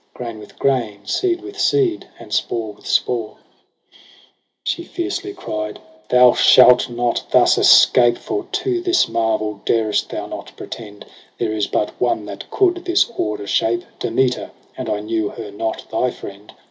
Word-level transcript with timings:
Grain 0.15 0.39
with 0.39 0.57
grain, 0.57 1.05
seed 1.05 1.41
with 1.41 1.59
seed, 1.59 2.07
and 2.17 2.33
spore 2.33 2.73
with 2.73 2.87
spore. 2.87 3.33
.7 3.33 3.35
She 4.63 4.83
fiercely 4.83 5.31
cried' 5.31 5.77
Thou 6.09 6.33
shalt 6.33 6.89
not 6.89 7.23
thus 7.29 7.55
escape 7.59 8.15
j 8.15 8.19
For 8.19 8.45
to 8.51 8.81
this 8.81 9.07
marvel 9.07 9.61
dar'st 9.63 10.09
thou 10.09 10.25
not 10.25 10.53
pretend. 10.57 11.05
There 11.37 11.51
is 11.51 11.67
but 11.67 12.01
one 12.01 12.25
that 12.25 12.49
coud 12.49 12.83
this 12.85 13.11
order 13.15 13.45
shape, 13.45 13.83
Demeter,— 13.99 14.49
but 14.75 14.89
I 14.89 15.01
knew 15.01 15.29
her 15.29 15.51
not 15.51 15.85
thy 15.91 16.09
friend. 16.09 16.51